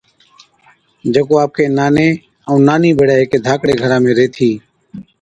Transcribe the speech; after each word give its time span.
جڪو 1.13 1.35
آپڪي 1.43 1.65
ناني 1.77 2.07
ائُون 2.47 2.59
نانِي 2.67 2.89
ڀيڙَي 2.97 3.15
هيڪي 3.19 3.37
ڌاڪڙي 3.45 3.73
گھرا 3.81 3.97
۾ 4.03 4.11
ريهٿِي۔ 4.17 4.51